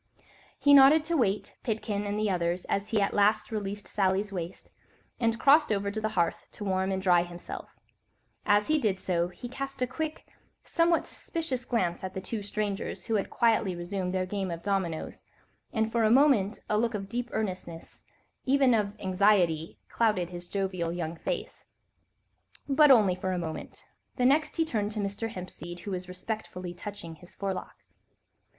He 0.57 0.73
nodded 0.73 1.05
to 1.05 1.15
Waite, 1.15 1.57
Pitkin 1.61 2.07
and 2.07 2.17
the 2.17 2.27
others 2.27 2.65
as 2.65 2.89
he 2.89 2.99
at 2.99 3.13
last 3.13 3.51
released 3.51 3.87
Sally's 3.87 4.33
waist, 4.33 4.71
and 5.19 5.39
crossed 5.39 5.71
over 5.71 5.91
to 5.91 6.01
the 6.01 6.09
hearth 6.17 6.47
to 6.53 6.63
warm 6.63 6.91
and 6.91 6.99
dry 6.99 7.21
himself: 7.21 7.69
as 8.43 8.65
he 8.67 8.79
did 8.79 8.99
so, 8.99 9.27
he 9.27 9.47
cast 9.47 9.79
a 9.79 9.85
quick, 9.85 10.25
somewhat 10.63 11.05
suspicious 11.05 11.65
glance 11.65 12.03
at 12.03 12.15
the 12.15 12.19
two 12.19 12.41
strangers, 12.41 13.05
who 13.05 13.13
had 13.13 13.29
quietly 13.29 13.75
resumed 13.75 14.11
their 14.11 14.25
game 14.25 14.49
of 14.49 14.63
dominoes, 14.63 15.21
and 15.71 15.91
for 15.91 16.03
a 16.03 16.09
moment 16.09 16.61
a 16.67 16.79
look 16.79 16.95
of 16.95 17.07
deep 17.07 17.29
earnestness, 17.31 18.03
even 18.43 18.73
of 18.73 18.99
anxiety, 18.99 19.77
clouded 19.87 20.29
his 20.31 20.47
jovial 20.49 20.91
young 20.91 21.15
face. 21.15 21.67
But 22.67 22.89
only 22.89 23.13
for 23.13 23.33
a 23.33 23.37
moment; 23.37 23.85
the 24.15 24.25
next 24.25 24.55
he 24.55 24.63
had 24.63 24.69
turned 24.71 24.93
to 24.93 24.99
Mr. 24.99 25.29
Hempseed, 25.33 25.81
who 25.81 25.91
was 25.91 26.09
respectfully 26.09 26.73
touching 26.73 27.17
his 27.17 27.35
forelock. 27.35 27.75